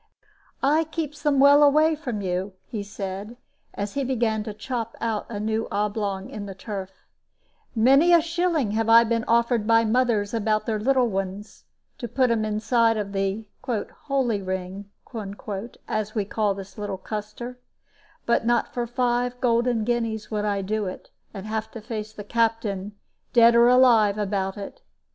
[0.63, 3.37] "I keeps them well away from you," he said,
[3.75, 6.89] as he began to chop out a new oblong in the turf;
[7.75, 11.65] "many a shilling have I been offered by mothers about their little ones,
[11.99, 14.89] to put 'em inside of the 'holy ring,'
[15.87, 17.59] as we calls this little cluster;
[18.25, 22.23] but not for five golden guineas would I do it, and have to face the
[22.23, 22.93] Captain,
[23.33, 24.81] dead or alive, about it.